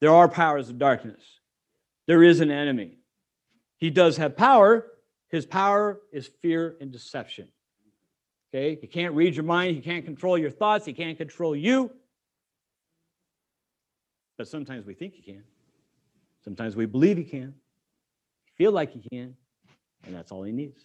[0.00, 1.22] There are powers of darkness.
[2.06, 2.98] There is an enemy.
[3.76, 4.86] He does have power.
[5.32, 7.48] His power is fear and deception.
[8.54, 8.78] Okay?
[8.78, 9.74] He can't read your mind.
[9.74, 10.84] He can't control your thoughts.
[10.84, 11.90] He can't control you.
[14.36, 15.42] But sometimes we think he can.
[16.44, 17.54] Sometimes we believe he can.
[18.56, 19.34] Feel like he can.
[20.04, 20.84] And that's all he needs.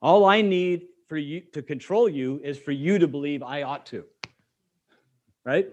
[0.00, 3.84] All I need for you to control you is for you to believe I ought
[3.86, 4.04] to.
[5.44, 5.68] Right?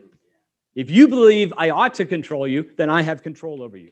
[0.74, 3.92] If you believe I ought to control you, then I have control over you.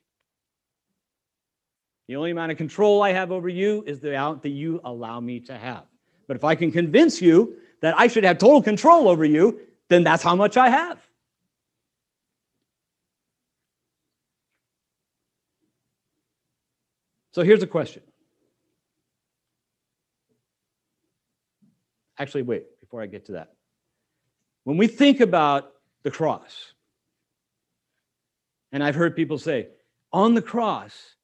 [2.07, 5.19] The only amount of control I have over you is the amount that you allow
[5.19, 5.83] me to have.
[6.27, 10.03] But if I can convince you that I should have total control over you, then
[10.03, 10.99] that's how much I have.
[17.31, 18.03] So here's a question.
[22.19, 23.53] Actually, wait, before I get to that.
[24.65, 26.73] When we think about the cross,
[28.71, 29.69] and I've heard people say,
[30.11, 31.15] on the cross,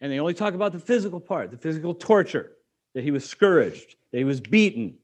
[0.00, 2.52] and they only talk about the physical part, the physical torture,
[2.94, 4.94] that he was scourged, that he was beaten,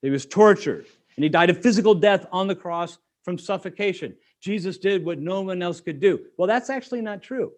[0.00, 0.86] that he was tortured,
[1.16, 4.14] and he died a physical death on the cross from suffocation.
[4.40, 6.20] Jesus did what no one else could do.
[6.36, 7.52] Well, that's actually not true.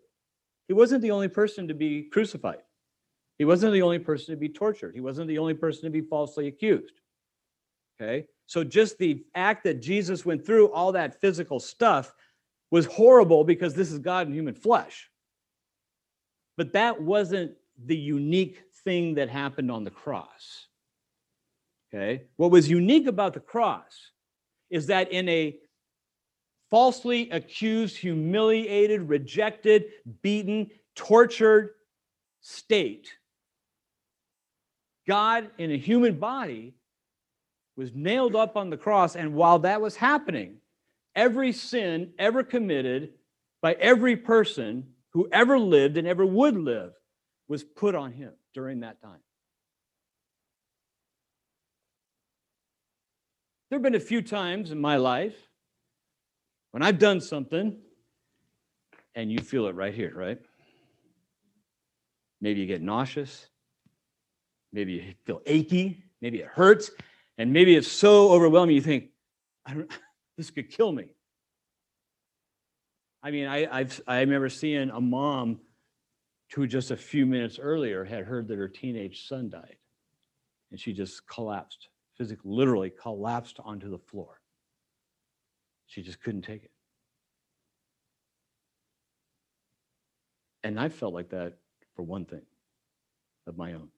[0.68, 2.62] He wasn't the only person to be crucified.
[3.38, 4.94] He wasn't the only person to be tortured.
[4.94, 7.00] He wasn't the only person to be falsely accused.
[8.00, 8.26] Okay?
[8.46, 12.14] So just the act that Jesus went through all that physical stuff
[12.70, 15.10] was horrible because this is God in human flesh.
[16.56, 17.52] But that wasn't
[17.84, 20.66] the unique thing that happened on the cross.
[21.92, 22.24] Okay?
[22.36, 24.10] What was unique about the cross
[24.70, 25.56] is that in a
[26.70, 29.84] falsely accused, humiliated, rejected,
[30.22, 31.70] beaten, tortured
[32.40, 33.12] state,
[35.06, 36.74] God in a human body
[37.76, 39.16] was nailed up on the cross.
[39.16, 40.56] And while that was happening,
[41.14, 43.10] every sin ever committed
[43.60, 46.92] by every person who ever lived and ever would live
[47.48, 49.20] was put on him during that time.
[53.68, 55.36] There have been a few times in my life
[56.72, 57.78] when I've done something
[59.14, 60.38] and you feel it right here, right?
[62.40, 63.48] Maybe you get nauseous.
[64.72, 66.02] Maybe you feel achy.
[66.20, 66.90] Maybe it hurts.
[67.38, 69.10] And maybe it's so overwhelming you think,
[70.36, 71.14] this could kill me.
[73.22, 75.60] I mean, I, I've, I remember seeing a mom
[76.54, 79.76] who just a few minutes earlier had heard that her teenage son died.
[80.70, 84.40] And she just collapsed, physically, literally collapsed onto the floor.
[85.86, 86.70] She just couldn't take it.
[90.64, 91.54] And I felt like that
[91.94, 92.42] for one thing
[93.46, 93.88] of my own.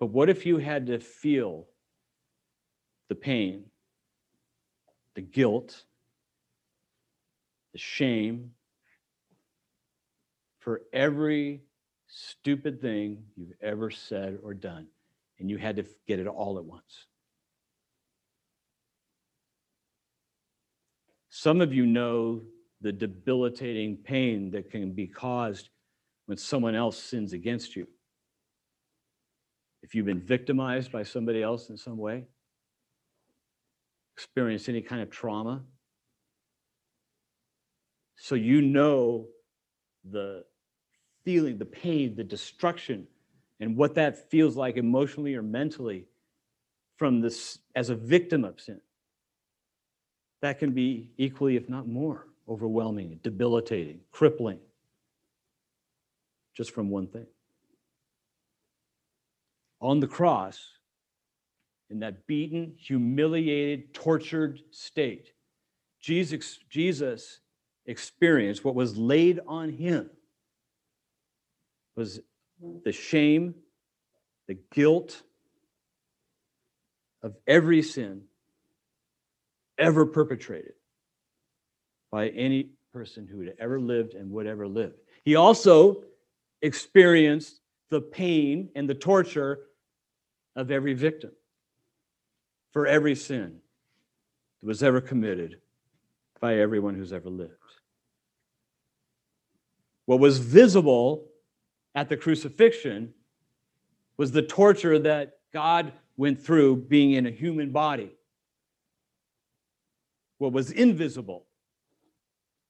[0.00, 1.68] But what if you had to feel
[3.08, 3.66] the pain,
[5.14, 5.84] the guilt,
[7.72, 8.52] the shame
[10.60, 11.62] for every
[12.06, 14.86] stupid thing you've ever said or done,
[15.38, 17.06] and you had to get it all at once.
[21.30, 22.42] Some of you know
[22.82, 25.70] the debilitating pain that can be caused
[26.26, 27.88] when someone else sins against you.
[29.82, 32.26] If you've been victimized by somebody else in some way,
[34.14, 35.62] experienced any kind of trauma,
[38.16, 39.26] so you know
[40.04, 40.44] the
[41.24, 43.06] feeling, the pain, the destruction,
[43.60, 46.06] and what that feels like emotionally or mentally
[46.96, 48.80] from this as a victim of sin.
[50.40, 54.58] That can be equally, if not more, overwhelming, debilitating, crippling,
[56.54, 57.26] just from one thing.
[59.80, 60.60] On the cross,
[61.90, 65.32] in that beaten, humiliated, tortured state,
[66.00, 67.41] Jesus, Jesus
[67.86, 70.10] experienced, what was laid on him,
[71.96, 72.20] was
[72.84, 73.54] the shame,
[74.48, 75.22] the guilt
[77.22, 78.22] of every sin
[79.78, 80.74] ever perpetrated
[82.10, 84.92] by any person who had ever lived and would ever live.
[85.24, 86.04] He also
[86.60, 89.60] experienced the pain and the torture
[90.56, 91.32] of every victim
[92.72, 93.58] for every sin
[94.60, 95.61] that was ever committed
[96.42, 97.52] by everyone who's ever lived.
[100.06, 101.28] What was visible
[101.94, 103.14] at the crucifixion
[104.16, 108.10] was the torture that God went through being in a human body.
[110.38, 111.46] What was invisible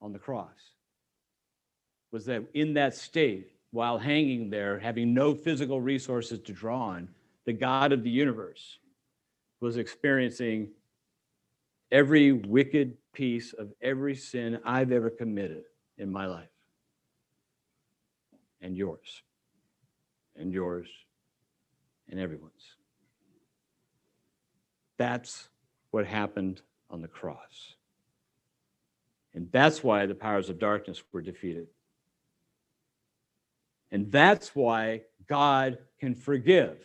[0.02, 0.50] on the cross
[2.12, 7.08] was that in that state, while hanging there, having no physical resources to draw on,
[7.46, 8.78] the God of the universe
[9.60, 10.68] was experiencing
[11.92, 15.64] every wicked piece of every sin I've ever committed
[15.98, 16.48] in my life.
[18.62, 19.22] And yours,
[20.34, 20.88] and yours,
[22.10, 22.76] and everyone's.
[24.96, 25.48] That's
[25.90, 27.74] what happened on the cross.
[29.34, 31.66] And that's why the powers of darkness were defeated.
[33.90, 36.78] And that's why God can forgive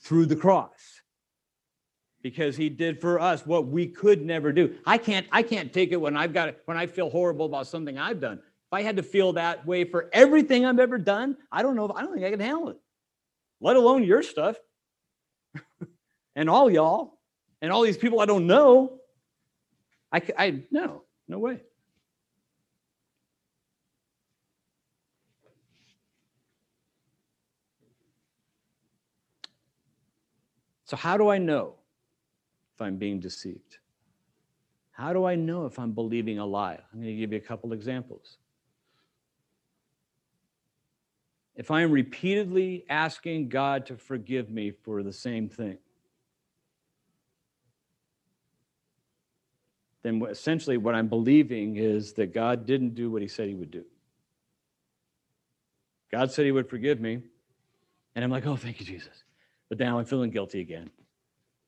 [0.00, 1.02] through the cross.
[2.24, 4.76] Because he did for us what we could never do.
[4.86, 7.66] I can't I can't take it when I've got it when I feel horrible about
[7.66, 8.38] something I've done.
[8.38, 11.84] If I had to feel that way for everything I've ever done, I don't know
[11.84, 12.78] if I don't think I can handle it.
[13.60, 14.56] Let alone your stuff.
[16.34, 17.18] and all y'all
[17.60, 19.00] and all these people I don't know.
[20.10, 21.60] I I no, no way.
[30.86, 31.74] So, how do I know
[32.74, 33.78] if I'm being deceived?
[34.92, 36.78] How do I know if I'm believing a lie?
[36.92, 38.38] I'm going to give you a couple examples.
[41.56, 45.78] If I am repeatedly asking God to forgive me for the same thing,
[50.02, 53.70] then essentially what I'm believing is that God didn't do what he said he would
[53.70, 53.84] do.
[56.10, 57.22] God said he would forgive me,
[58.14, 59.24] and I'm like, oh, thank you, Jesus
[59.68, 60.90] but now I'm feeling guilty again.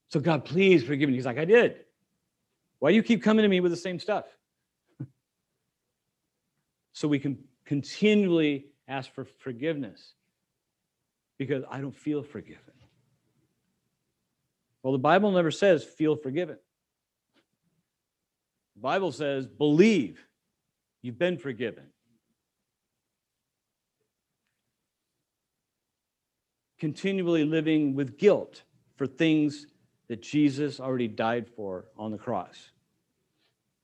[0.09, 1.17] So, God, please forgive me.
[1.17, 1.77] He's like, I did.
[2.79, 4.25] Why do you keep coming to me with the same stuff?
[6.93, 10.15] so we can continually ask for forgiveness
[11.39, 12.63] because I don't feel forgiven.
[14.83, 16.59] Well, the Bible never says feel forgiven.
[18.77, 20.25] The Bible says believe
[21.03, 21.85] you've been forgiven.
[26.79, 28.63] continually living with guilt
[28.97, 29.67] for things
[30.09, 32.71] that Jesus already died for on the cross.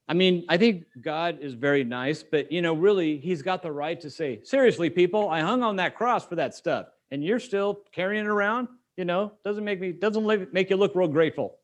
[0.09, 3.73] I mean, I think God is very nice, but you know, really, He's got the
[3.73, 7.39] right to say, seriously, people, I hung on that cross for that stuff, and you're
[7.39, 8.69] still carrying it around.
[8.97, 11.57] You know, doesn't make me doesn't make you look real grateful.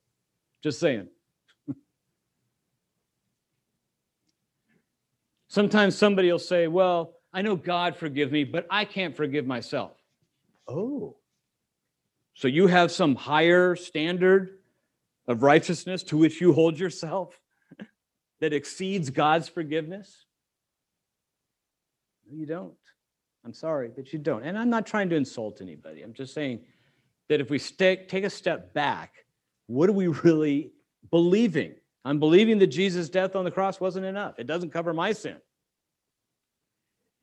[0.63, 1.09] Just saying.
[5.49, 9.93] Sometimes somebody will say, "Well, I know God forgive me, but I can't forgive myself."
[10.67, 11.17] Oh.
[12.39, 14.59] So you have some higher standard
[15.27, 17.37] of righteousness to which you hold yourself
[18.41, 20.25] that exceeds God's forgiveness?
[22.31, 22.75] No, you don't.
[23.45, 24.45] I'm sorry, but you don't.
[24.45, 26.03] And I'm not trying to insult anybody.
[26.03, 26.61] I'm just saying
[27.29, 29.15] that if we take a step back,
[29.67, 30.71] what are we really
[31.11, 31.75] believing?
[32.05, 34.39] I'm believing that Jesus' death on the cross wasn't enough.
[34.39, 35.39] It doesn't cover my sin.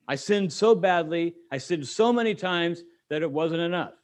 [0.06, 3.94] I sinned so badly, I sinned so many times that it wasn't enough.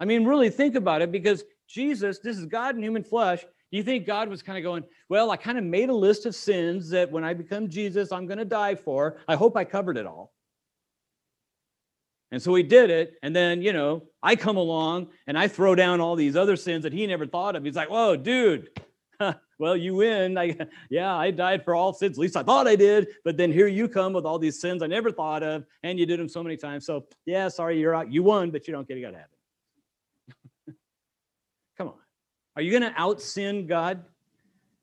[0.00, 3.42] I mean, really think about it because Jesus, this is God in human flesh.
[3.42, 6.24] Do you think God was kind of going, well, I kind of made a list
[6.24, 9.18] of sins that when I become Jesus, I'm going to die for.
[9.28, 10.32] I hope I covered it all.
[12.30, 13.14] And so he did it.
[13.22, 16.82] And then, you know, I come along and I throw down all these other sins
[16.84, 17.64] that he never thought of.
[17.64, 18.68] He's like, whoa, dude,
[19.58, 20.38] well, you win.
[20.38, 20.56] I,
[20.90, 22.16] yeah, I died for all sins.
[22.16, 23.08] At least I thought I did.
[23.24, 26.06] But then here you come with all these sins I never thought of, and you
[26.06, 26.86] did them so many times.
[26.86, 28.12] So yeah, sorry, you're out.
[28.12, 29.30] You won, but you don't get to go to heaven.
[31.76, 31.94] Come on.
[32.58, 34.04] Are you going to out sin God?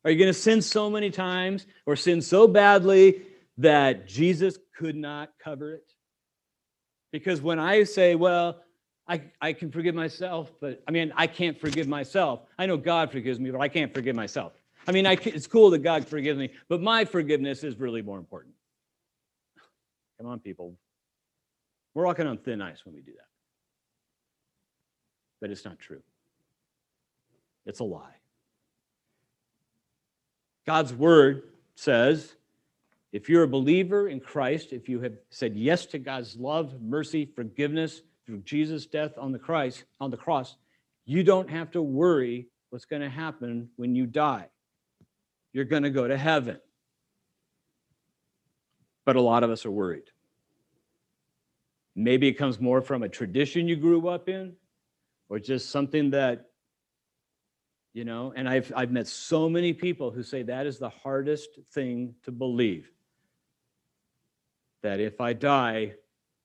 [0.06, 3.24] Are you going to sin so many times or sin so badly
[3.58, 5.92] that Jesus could not cover it?
[7.12, 8.62] Because when I say, well,
[9.10, 12.44] I, I can forgive myself, but I mean, I can't forgive myself.
[12.58, 14.54] I know God forgives me, but I can't forgive myself.
[14.88, 18.20] I mean, I, it's cool that God forgives me, but my forgiveness is really more
[18.20, 18.56] important.
[20.18, 20.78] Come on, people.
[21.94, 23.28] We're walking on thin ice when we do that.
[25.42, 26.02] But it's not true,
[27.66, 28.16] it's a lie.
[30.66, 31.44] God's word
[31.76, 32.36] says
[33.12, 37.26] if you're a believer in Christ, if you have said yes to God's love, mercy,
[37.26, 40.58] forgiveness through Jesus' death on the Christ on the cross,
[41.06, 44.48] you don't have to worry what's going to happen when you die.
[45.54, 46.60] You're going to go to heaven.
[49.06, 50.10] But a lot of us are worried.
[51.96, 54.56] Maybe it comes more from a tradition you grew up in
[55.30, 56.50] or just something that
[57.96, 58.34] you know?
[58.36, 62.32] And i've i've met so many people who say that is the hardest thing to
[62.32, 62.92] believe.
[64.84, 65.94] That if i die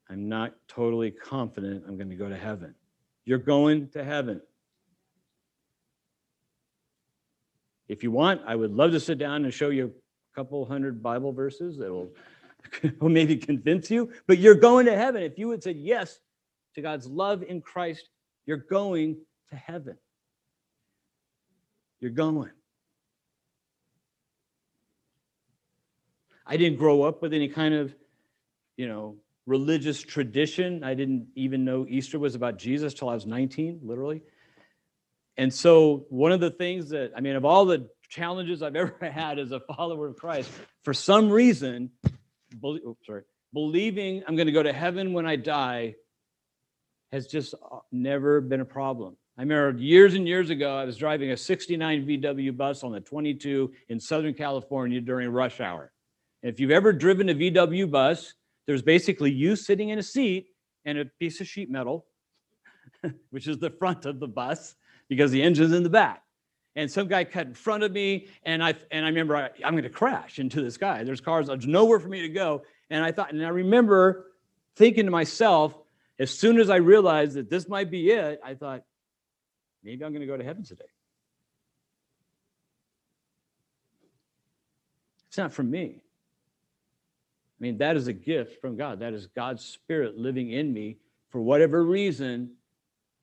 [0.09, 2.74] i'm not totally confident i'm going to go to heaven.
[3.26, 4.40] You're going to heaven.
[7.88, 9.92] If you want i would love to sit down and show you
[10.32, 12.12] a couple hundred bible verses that will,
[13.03, 15.24] maybe convince you but you're going to heaven.
[15.24, 16.20] If you would say yes
[16.76, 18.09] to god's love in christ
[18.46, 19.16] you're going
[19.51, 19.96] to heaven
[22.01, 22.51] you're going.
[26.46, 27.94] I didn't grow up with any kind of,
[28.76, 30.82] you know, religious tradition.
[30.82, 34.22] I didn't even know Easter was about Jesus till I was 19, literally.
[35.36, 38.96] And so, one of the things that, I mean, of all the challenges I've ever
[39.01, 40.51] had as a follower of Christ,
[40.82, 41.90] for some reason,
[42.61, 43.22] be, oh, sorry,
[43.53, 45.94] believing I'm going to go to heaven when I die
[47.12, 49.16] has just uh, never been a problem.
[49.41, 53.01] I remember years and years ago, I was driving a 69 VW bus on the
[53.01, 55.93] 22 in Southern California during rush hour.
[56.43, 58.34] And if you've ever driven a VW bus,
[58.66, 60.49] there's basically you sitting in a seat
[60.84, 62.05] and a piece of sheet metal,
[63.30, 64.74] which is the front of the bus
[65.09, 66.22] because the engine's in the back.
[66.76, 69.72] And some guy cut in front of me, and I and I remember I, I'm
[69.72, 71.03] going to crash into this guy.
[71.03, 72.61] There's cars, there's nowhere for me to go.
[72.91, 74.32] And I thought, and I remember
[74.76, 75.78] thinking to myself,
[76.18, 78.84] as soon as I realized that this might be it, I thought,
[79.83, 80.85] Maybe I'm going to go to heaven today.
[85.28, 86.03] It's not from me.
[87.61, 89.01] I mean, that is a gift from God.
[89.01, 90.99] That is God's Spirit living in me.
[91.31, 92.53] For whatever reason,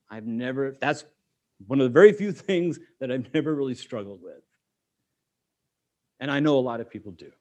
[0.10, 1.03] I've never, that's
[1.66, 4.41] one of the very few things that I've never really struggled with.
[6.20, 7.32] And I know a lot of people do.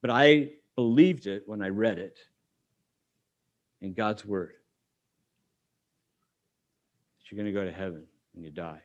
[0.00, 2.18] But I believed it when I read it
[3.80, 4.54] in God's Word
[7.32, 8.04] you're going to go to heaven
[8.34, 8.82] when you die.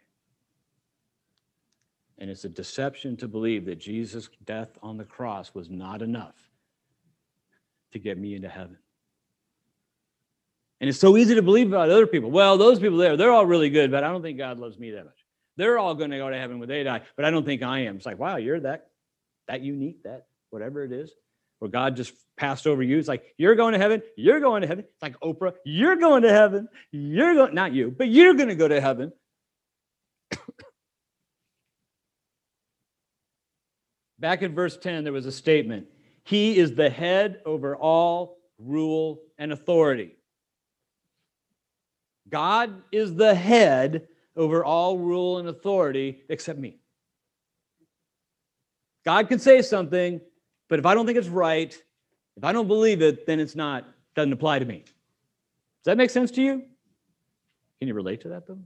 [2.18, 6.36] And it's a deception to believe that Jesus' death on the cross was not enough
[7.91, 8.78] to get me into heaven.
[10.80, 12.32] And it's so easy to believe about other people.
[12.32, 14.91] Well, those people there, they're all really good, but I don't think God loves me
[14.91, 15.26] that much.
[15.58, 17.80] They're all going to go to heaven when they die, but I don't think I
[17.80, 17.98] am.
[17.98, 18.91] It's like, wow, you're that
[19.48, 21.12] that unique, that whatever it is
[21.60, 22.97] where God just passed over you.
[22.97, 24.86] It's like, you're going to heaven, you're going to heaven.
[24.86, 28.55] It's like Oprah, you're going to heaven, you're going, not you, but you're going to
[28.55, 29.12] go to heaven.
[34.20, 35.88] Back in verse 10, there was a statement
[36.24, 40.18] He is the head over all rule and authority.
[42.30, 46.78] God is the head over all rule and authority except me.
[49.05, 50.20] God can say something,
[50.68, 51.74] but if I don't think it's right,
[52.36, 54.80] if I don't believe it, then it's not, doesn't apply to me.
[54.80, 56.63] Does that make sense to you?
[57.80, 58.59] Can you relate to that though?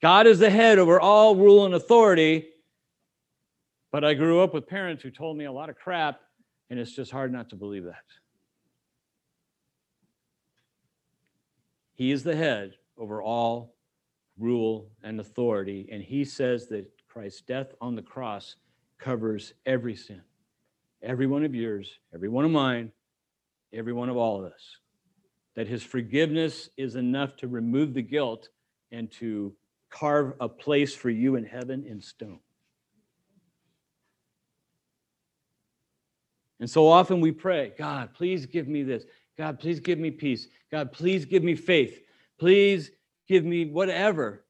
[0.00, 2.48] God is the head over all rule and authority,
[3.92, 6.20] but I grew up with parents who told me a lot of crap,
[6.70, 8.02] and it's just hard not to believe that.
[11.94, 13.76] He is the head over all
[14.38, 18.56] rule and authority, and he says that Christ's death on the cross
[19.02, 20.22] covers every sin.
[21.02, 22.92] Every one of yours, every one of mine,
[23.72, 24.76] every one of all of us.
[25.56, 28.48] That his forgiveness is enough to remove the guilt
[28.92, 29.54] and to
[29.90, 32.38] carve a place for you in heaven in stone.
[36.60, 39.04] And so often we pray, God, please give me this.
[39.36, 40.46] God, please give me peace.
[40.70, 42.00] God, please give me faith.
[42.38, 42.92] Please
[43.26, 44.44] give me whatever.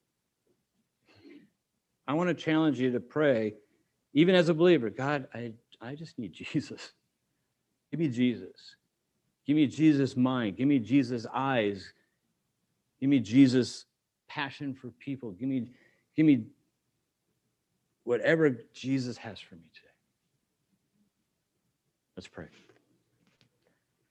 [2.06, 3.54] I want to challenge you to pray
[4.14, 6.92] even as a believer, God, I, I just need Jesus.
[7.90, 8.76] Give me Jesus.
[9.46, 10.56] Give me Jesus' mind.
[10.56, 11.92] Give me Jesus' eyes.
[13.00, 13.86] Give me Jesus'
[14.28, 15.32] passion for people.
[15.32, 15.68] Give me,
[16.16, 16.46] give me
[18.04, 19.88] whatever Jesus has for me today.
[22.16, 22.46] Let's pray.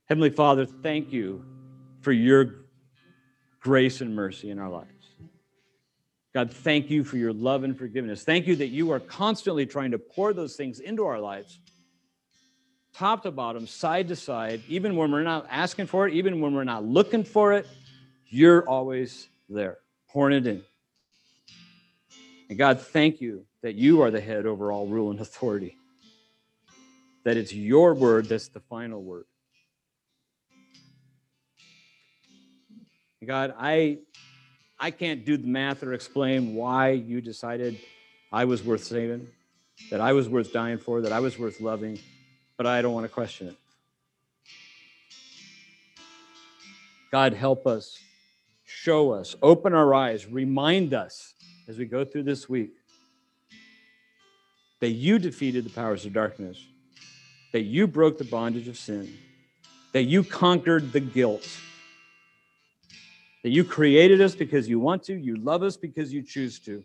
[0.06, 1.46] Heavenly Father, thank you
[2.02, 2.66] for your
[3.62, 5.01] grace and mercy in our lives.
[6.34, 8.24] God, thank you for your love and forgiveness.
[8.24, 11.60] Thank you that you are constantly trying to pour those things into our lives,
[12.94, 16.54] top to bottom, side to side, even when we're not asking for it, even when
[16.54, 17.68] we're not looking for it,
[18.30, 19.80] you're always there,
[20.10, 20.64] pouring it in.
[22.50, 25.78] And God, thank you that you are the head over all rule and authority,
[27.26, 29.26] that it's your word that's the final word.
[33.24, 34.00] God, I
[34.84, 37.80] I can't do the math or explain why you decided
[38.34, 39.28] I was worth saving,
[39.92, 42.00] that I was worth dying for, that I was worth loving,
[42.58, 43.56] but I don't want to question it.
[47.12, 48.00] God, help us,
[48.66, 51.36] show us, open our eyes, remind us
[51.68, 52.72] as we go through this week
[54.80, 56.58] that you defeated the powers of darkness,
[57.52, 59.16] that you broke the bondage of sin,
[59.92, 61.48] that you conquered the guilt,
[63.44, 66.84] that you created us because you want to, you love us because you choose to.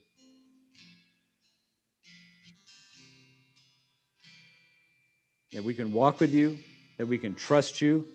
[5.52, 6.58] That we can walk with you,
[6.98, 8.06] that we can trust you,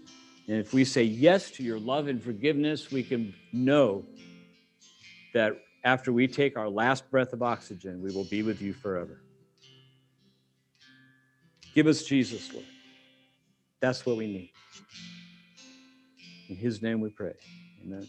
[0.47, 4.03] and if we say yes to your love and forgiveness, we can know
[5.33, 9.21] that after we take our last breath of oxygen, we will be with you forever.
[11.73, 12.65] Give us Jesus, Lord.
[13.79, 14.51] That's what we need.
[16.49, 17.33] In his name we pray.
[17.83, 18.07] 你们。